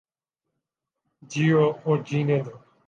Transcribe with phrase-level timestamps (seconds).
[1.29, 2.53] جیو اور جینے دو